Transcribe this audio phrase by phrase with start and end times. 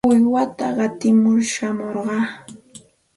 [0.09, 2.25] Uywata qatimur shamurqaa.